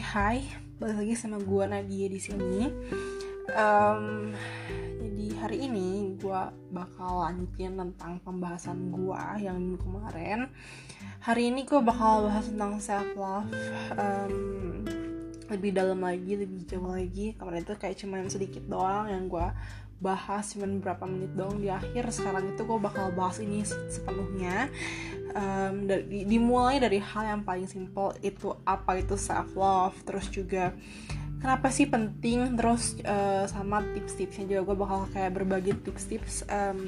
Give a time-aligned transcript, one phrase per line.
[0.00, 0.40] hai,
[0.80, 2.72] balik lagi sama gue Nadia di sini.
[3.52, 4.32] Um,
[4.96, 6.40] jadi hari ini gue
[6.72, 10.48] bakal lanjutin tentang pembahasan gue yang kemarin.
[11.20, 13.52] Hari ini gue bakal bahas tentang self love
[13.92, 14.34] um,
[15.52, 17.36] lebih dalam lagi, lebih jauh lagi.
[17.36, 19.46] Kemarin itu kayak cuman sedikit doang yang gue
[20.00, 24.72] bahas cuman beberapa menit dong di akhir sekarang itu gue bakal bahas ini sepenuhnya.
[25.30, 30.74] Um, dari, dimulai dari hal yang paling simple itu apa itu self love terus juga
[31.38, 34.72] kenapa sih penting terus uh, sama tips-tipsnya juga.
[34.72, 36.80] Gue bakal kayak berbagi tips-tips um,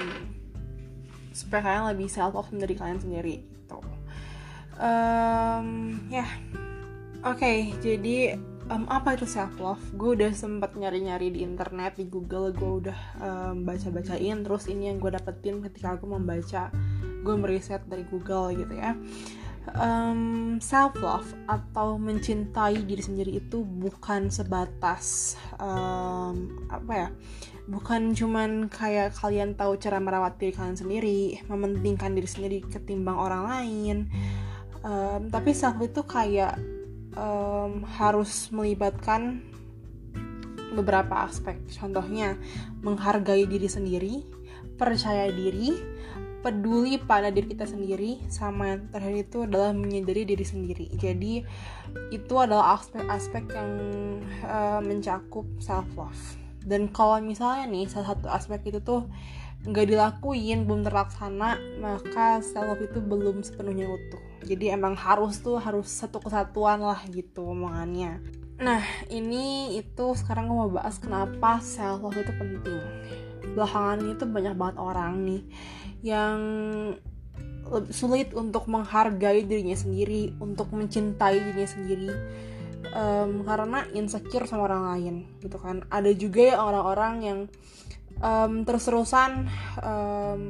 [1.31, 3.79] supaya kalian lebih self love dari kalian sendiri gitu.
[4.81, 6.25] Um, ya.
[6.25, 6.29] Yeah.
[7.23, 12.07] oke okay, jadi um, apa itu self love gue udah sempet nyari-nyari di internet di
[12.07, 14.43] Google gue udah um, baca-bacain.
[14.45, 16.69] Terus ini yang gue dapetin ketika aku membaca
[17.23, 18.95] gue meriset dari Google gitu ya.
[19.79, 27.09] Um, self love atau mencintai diri sendiri itu bukan sebatas um, apa ya
[27.71, 33.43] bukan cuman kayak kalian tahu cara merawat diri kalian sendiri mementingkan diri sendiri ketimbang orang
[33.47, 33.97] lain.
[34.83, 36.59] Um, tapi self itu kayak
[37.17, 39.41] um, harus melibatkan
[40.73, 41.57] beberapa aspek.
[41.69, 42.35] Contohnya,
[42.81, 44.25] menghargai diri sendiri,
[44.75, 45.77] percaya diri,
[46.41, 50.89] peduli pada diri kita sendiri, sama yang terakhir itu adalah menyadari diri sendiri.
[50.97, 51.45] Jadi,
[52.09, 53.71] itu adalah aspek-aspek yang
[54.43, 56.23] uh, mencakup self love.
[56.63, 59.05] Dan kalau misalnya nih salah satu aspek itu tuh
[59.63, 64.23] nggak dilakuin belum terlaksana maka self love itu belum sepenuhnya utuh.
[64.43, 68.19] Jadi emang harus tuh harus satu kesatuan lah gitu omongannya.
[68.59, 72.83] Nah ini itu sekarang gue mau bahas kenapa self love itu penting.
[73.55, 75.41] Belakangan ini tuh banyak banget orang nih
[76.03, 76.39] yang
[77.95, 82.11] sulit untuk menghargai dirinya sendiri untuk mencintai dirinya sendiri
[82.91, 85.87] um, karena insecure sama orang lain gitu kan.
[85.87, 87.39] Ada juga ya orang-orang yang
[88.19, 89.47] um, terus-terusan
[89.81, 90.41] um,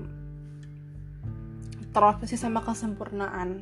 [1.93, 3.61] terobsesi sama kesempurnaan.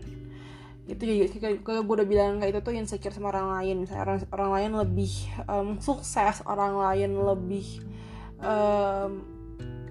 [0.88, 3.75] Itu juga kayak gue udah bilang kayak itu tuh insecure sama orang lain.
[3.85, 5.13] Misalnya orang orang lain lebih
[5.45, 7.67] um, sukses orang lain lebih
[8.41, 9.12] um,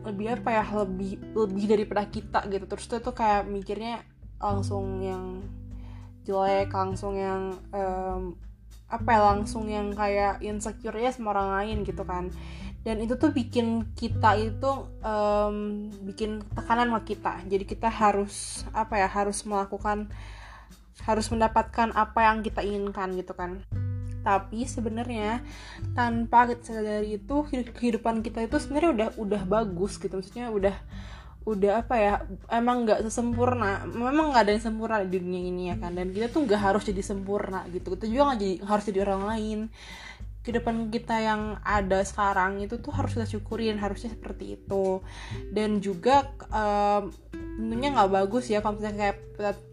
[0.00, 2.65] lebih apa ya lebih lebih daripada kita gitu.
[2.66, 4.03] Terus itu tuh kayak mikirnya
[4.41, 5.44] langsung yang
[6.25, 8.34] jelek langsung yang um,
[8.91, 12.27] apa ya langsung yang kayak insecure ya sama orang lain gitu kan
[12.81, 17.35] dan itu tuh bikin kita itu um, bikin tekanan sama kita.
[17.45, 20.09] Jadi kita harus apa ya harus melakukan
[21.05, 23.61] harus mendapatkan apa yang kita inginkan gitu kan.
[24.25, 25.45] Tapi sebenarnya
[25.93, 27.37] tanpa kita sadari itu
[27.77, 30.17] kehidupan kita itu sebenarnya udah udah bagus gitu.
[30.17, 30.77] Maksudnya udah
[31.41, 32.15] udah apa ya
[32.49, 33.85] emang nggak sesempurna.
[33.93, 35.93] Memang nggak ada yang sempurna di dunia ini ya kan.
[35.93, 37.93] Dan kita tuh nggak harus jadi sempurna gitu.
[37.93, 39.61] Kita juga nggak jadi harus jadi orang lain
[40.41, 45.05] kehidupan kita yang ada sekarang itu tuh harus kita syukurin harusnya seperti itu.
[45.53, 49.19] Dan juga um, tentunya nggak bagus ya kalau misalnya kayak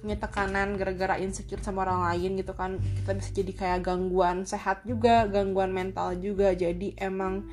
[0.03, 2.79] punya tekanan gara-gara insecure sama orang lain gitu kan.
[2.83, 6.51] Kita bisa jadi kayak gangguan sehat juga gangguan mental juga.
[6.51, 7.47] Jadi emang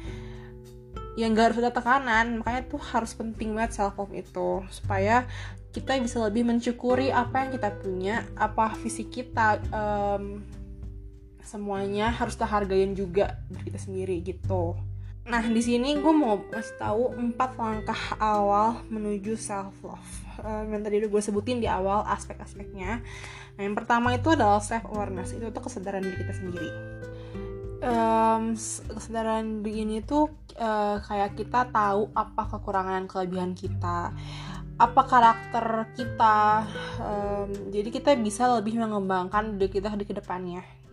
[1.14, 2.42] yang gak harus ada tekanan.
[2.42, 4.66] Makanya tuh harus penting banget self love itu.
[4.74, 5.22] Supaya
[5.70, 10.42] kita bisa lebih mensyukuri apa yang kita punya apa visi kita um,
[11.44, 14.74] semuanya harus kita hargain juga kita sendiri gitu.
[15.24, 20.12] Nah di sini gue mau kasih tahu empat langkah awal menuju self love
[20.44, 23.00] um, yang tadi udah gue sebutin di awal aspek-aspeknya.
[23.56, 26.70] Nah yang pertama itu adalah self awareness itu tuh kesadaran diri kita sendiri.
[27.84, 28.56] Um,
[28.96, 30.28] kesadaran diri ini tuh
[30.60, 34.12] uh, kayak kita tahu apa kekurangan kelebihan kita
[34.74, 36.68] apa karakter kita.
[37.00, 40.83] Um, jadi kita bisa lebih mengembangkan diri kita di ke depannya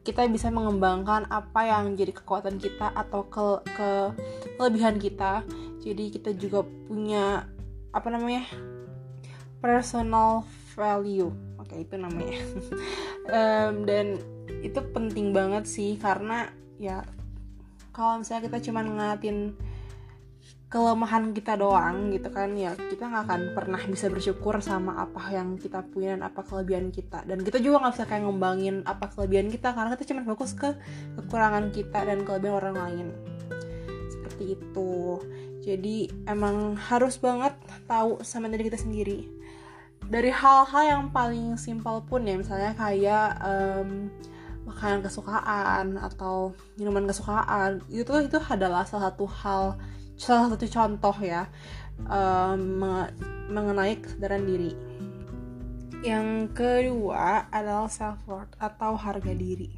[0.00, 3.90] kita bisa mengembangkan apa yang jadi kekuatan kita atau ke, ke
[4.56, 5.44] kelebihan kita.
[5.80, 7.44] Jadi kita juga punya
[7.92, 8.48] apa namanya
[9.60, 11.32] personal value.
[11.60, 12.40] Oke itu namanya.
[13.30, 14.18] Um, dan
[14.58, 16.50] itu penting banget sih karena
[16.82, 17.06] ya
[17.94, 19.54] kalau misalnya kita cuma ngeliatin
[20.70, 25.58] kelemahan kita doang gitu kan ya kita nggak akan pernah bisa bersyukur sama apa yang
[25.58, 27.26] kita punya dan apa kelebihan kita.
[27.26, 30.70] Dan kita juga nggak bisa kayak ngembangin apa kelebihan kita karena kita cuma fokus ke
[31.18, 33.06] kekurangan kita dan kelebihan orang lain.
[34.14, 35.18] Seperti itu.
[35.60, 37.52] Jadi emang harus banget
[37.90, 39.26] tahu sama diri kita sendiri.
[40.06, 44.06] Dari hal-hal yang paling simpel pun ya misalnya kayak um,
[44.70, 49.74] makanan kesukaan atau minuman kesukaan itu itu adalah salah satu hal
[50.20, 51.48] salah satu contoh ya
[52.04, 52.84] um,
[53.48, 54.72] mengenai kesadaran diri.
[56.04, 59.68] Yang kedua adalah self worth atau harga diri.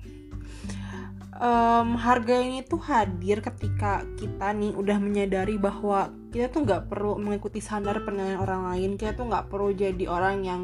[1.39, 7.19] um, harga ini tuh hadir ketika kita nih udah menyadari bahwa kita tuh nggak perlu
[7.19, 10.63] mengikuti standar penilaian orang lain kita tuh nggak perlu jadi orang yang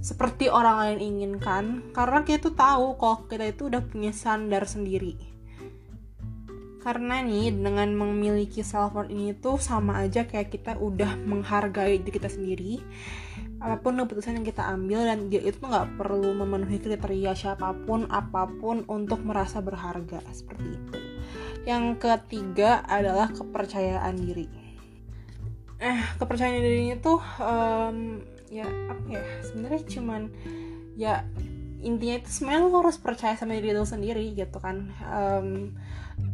[0.00, 5.37] seperti orang lain inginkan karena kita tuh tahu kalau kita itu udah punya standar sendiri
[6.88, 12.16] karena nih dengan memiliki self worth ini tuh sama aja kayak kita udah menghargai diri
[12.16, 12.80] kita sendiri.
[13.60, 18.08] Apa pun keputusan yang kita ambil dan dia itu nggak perlu memenuhi kriteria siapa pun
[18.08, 20.24] apa pun untuk merasa berharga.
[20.32, 20.96] Seperti itu.
[21.68, 24.48] Yang ketiga adalah kepercayaan diri.
[25.84, 30.22] Eh kepercayaan diri itu um, ya apa ya sebenarnya cuman
[30.96, 31.20] ya
[31.84, 34.88] intinya itu sebenarnya lo harus percaya sama diri lo sendiri gitu kan.
[35.04, 35.76] Um,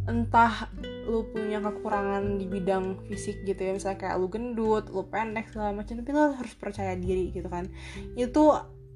[0.05, 0.69] entah
[1.09, 5.73] lu punya kekurangan di bidang fisik gitu ya misalnya kayak lu gendut, lu pendek segala
[5.73, 7.69] macam tapi lu harus percaya diri gitu kan.
[8.17, 8.53] Itu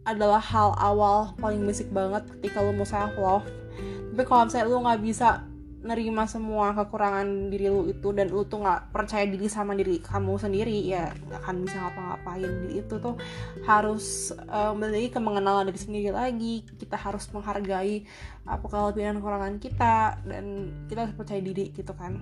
[0.09, 3.45] adalah hal awal paling basic banget ketika lu mau self love
[4.19, 5.29] tapi kalau misalnya lu nggak bisa
[5.79, 10.35] nerima semua kekurangan diri lu itu dan lu tuh nggak percaya diri sama diri kamu
[10.35, 12.53] sendiri ya nggak akan bisa ngapa-ngapain.
[12.75, 13.15] Itu tuh
[13.63, 16.67] harus um, lagi ke mengenal diri sendiri lagi.
[16.67, 18.03] Kita harus menghargai
[18.49, 20.45] apa kelebihan kekurangan kita dan
[20.89, 22.17] kita harus percaya diri gitu kan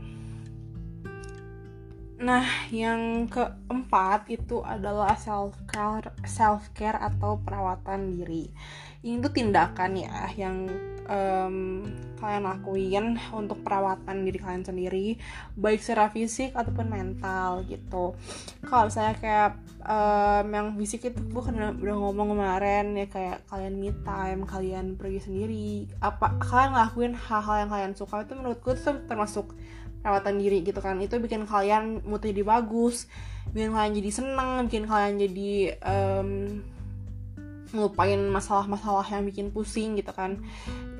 [2.16, 8.48] nah yang keempat itu adalah self care self care atau perawatan diri.
[9.04, 10.66] Ini tuh tindakan ya yang
[11.06, 11.84] um,
[12.16, 15.20] kalian lakuin untuk perawatan diri kalian sendiri
[15.54, 18.16] baik secara fisik ataupun mental gitu.
[18.64, 23.74] Kalau saya kayak um, yang fisik itu gue kan udah ngomong kemarin ya kayak kalian
[23.78, 28.74] me time kalian pergi sendiri apa kalian ngelakuin hal-hal yang kalian suka itu menurut gue
[28.74, 29.54] itu termasuk
[30.00, 30.98] perawatan diri gitu kan.
[31.00, 33.06] Itu bikin kalian mood jadi bagus
[33.54, 35.52] bikin kalian jadi seneng bikin kalian jadi
[35.86, 36.30] um,
[37.74, 40.38] ngelupain masalah-masalah yang bikin pusing gitu kan.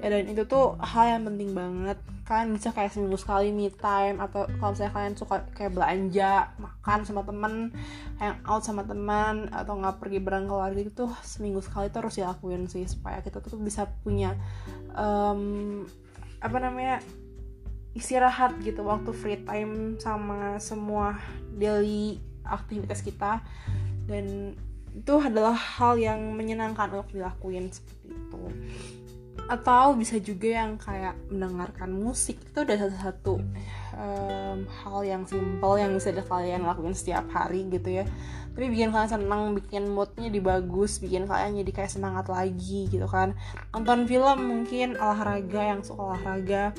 [0.03, 1.99] Dan itu tuh hal yang penting banget.
[2.27, 7.07] Kan bisa kayak seminggu sekali me time atau kalau misalnya kalian suka kayak belanja makan
[7.07, 7.71] sama temen
[8.19, 12.67] hang out sama teman atau nggak pergi bareng keluarga itu seminggu sekali tuh harus dilakuin
[12.67, 14.35] sih supaya kita tuh bisa punya
[14.99, 15.87] um,
[16.43, 16.99] apa namanya
[17.97, 21.17] istirahat gitu waktu free time sama semua
[21.57, 23.41] daily aktivitas kita.
[24.07, 24.55] Dan
[24.97, 28.43] itu adalah hal yang menyenangkan untuk dilakuin seperti itu.
[29.47, 33.35] Atau bisa juga yang kayak mendengarkan musik itu udah satu-satu
[33.95, 38.05] um, hal yang simple yang bisa kalian lakuin setiap hari gitu ya.
[38.57, 43.37] Tapi bikin kalian senang bikin moodnya dibagus bikin kalian jadi kayak semangat lagi gitu kan.
[43.77, 46.73] Nonton film mungkin olahraga yang suka olahraga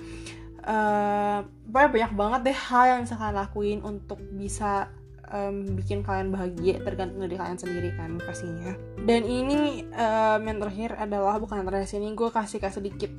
[0.63, 4.89] uh, banyak banget deh hal yang bisa kalian lakuin untuk bisa
[5.31, 8.73] um, bikin kalian bahagia tergantung dari kalian sendiri kan pastinya.
[9.03, 13.11] Dan ini um, yang terakhir adalah bukan yang terakhir sini gue kasih kasih sedikit.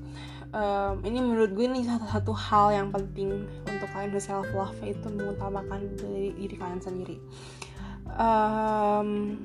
[0.49, 5.93] Um, ini menurut gue ini satu-satu hal yang penting untuk kalian self love itu mengutamakan
[6.01, 7.17] dari diri kalian sendiri.
[8.17, 9.37] Um,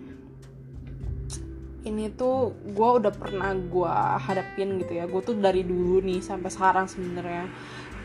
[1.83, 5.03] ini tuh gue udah pernah gue hadapin gitu ya.
[5.03, 7.51] Gue tuh dari dulu nih sampai sekarang sebenarnya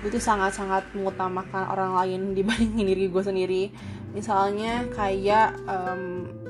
[0.06, 3.64] tuh sangat-sangat mengutamakan orang lain dibandingin diri gue sendiri.
[4.14, 6.02] Misalnya kayak um,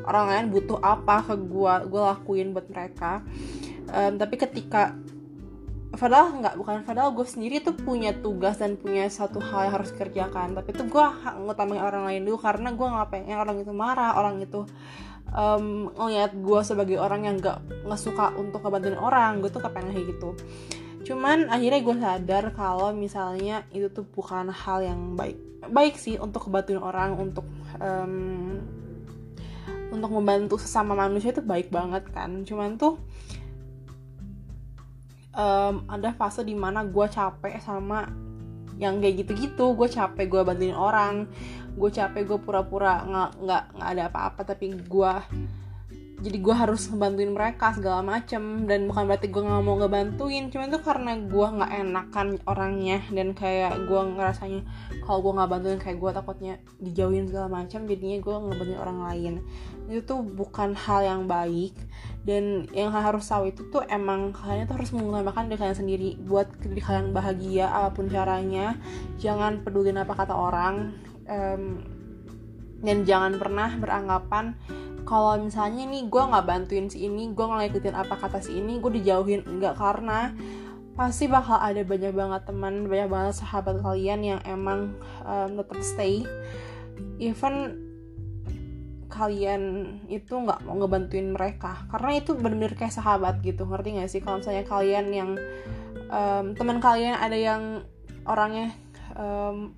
[0.04, 3.24] orang lain butuh apa ke gue gue lakuin buat mereka.
[3.88, 4.92] Um, tapi ketika
[5.88, 9.88] padahal nggak bukan padahal gue sendiri tuh punya tugas dan punya satu hal yang harus
[9.96, 11.06] kerjakan tapi tuh gue
[11.40, 14.68] ngutamain orang lain dulu karena gue nggak pengen orang itu marah orang itu
[15.32, 19.40] um, ngeliat gue sebagai orang yang nggak nggak suka untuk ngebantuin orang.
[19.40, 20.30] Gue tuh kepengen kayak gitu
[21.06, 25.38] cuman akhirnya gue sadar kalau misalnya itu tuh bukan hal yang baik.
[25.68, 27.46] Baik sih untuk kebantuin orang untuk
[27.78, 28.58] um,
[29.88, 32.42] untuk membantu sesama manusia itu baik banget kan.
[32.42, 32.98] Cuman tuh
[35.34, 38.06] um, ada fase di mana gue capek sama
[38.78, 39.74] yang kayak gitu-gitu.
[39.74, 41.26] Gue capek gue bantuin orang
[41.78, 45.12] gue capek gue pura-pura nggak nggak nggak ada apa-apa tapi gue
[46.18, 48.66] jadi gue harus ngebantuin mereka segala macem.
[48.66, 52.98] Dan bukan berarti gue nggak mau ngebantuin cuman itu karena gue nggak enakan orangnya.
[53.14, 54.62] Dan kayak gue ngerasanya
[55.06, 59.34] kalau gue nggak bantuin kayak gue takutnya dijauhin segala macam jadinya gue ngebantuin orang lain.
[59.86, 61.78] Itu tuh bukan hal yang baik.
[62.26, 66.10] Dan yang harus tahu itu tuh emang kalian tuh harus mengutamakan diri kalian sendiri.
[66.18, 68.74] Buat diri kalian bahagia apa pun caranya
[69.22, 70.92] jangan peduli apa kata orang
[71.28, 71.82] um,
[72.82, 74.54] dan jangan pernah beranggapan
[75.08, 78.76] kalau misalnya nih gue nggak bantuin si ini gue nggak ngikutin apa kata si ini
[78.76, 79.40] gue dijauhin.
[79.48, 80.36] Enggak karena
[80.92, 84.92] pasti bakal ada banyak banget teman banyak banget sahabat kalian yang emang
[85.24, 86.28] um, tetap stay.
[87.16, 87.88] Even
[89.08, 91.88] kalian itu nggak mau ngebantuin mereka.
[91.88, 94.20] Karena itu bener-bener kayak sahabat gitu ngerti gak sih?
[94.20, 95.30] Kalau misalnya kalian yang
[96.12, 97.80] um, teman kalian ada yang
[98.28, 98.76] orangnya
[99.16, 99.72] um,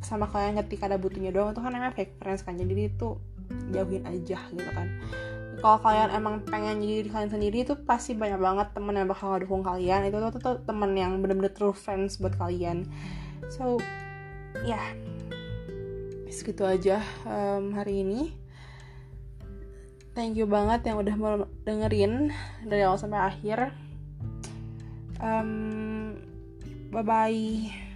[0.00, 2.56] sama kalian ketika ada butuhnya doang itu kan namanya fake friends kan?
[2.56, 3.20] Jadi itu
[3.70, 4.88] jauhin aja gitu kan.
[5.60, 9.36] Kalau kalian emang pengen jadi diri kalian sendiri itu pasti banyak banget temen yang bakal
[9.36, 10.08] dukung kalian.
[10.08, 12.88] Itu tuh, tuh, temen yang bener-bener true friends buat kalian.
[13.52, 13.76] So
[14.64, 14.80] ya.
[14.80, 14.86] Yeah.
[16.30, 18.32] segitu aja um, hari ini.
[20.14, 22.32] Thank you banget yang udah mau dengerin
[22.66, 23.74] dari awal sampai akhir.
[25.20, 26.16] Um,
[26.88, 27.89] bye bye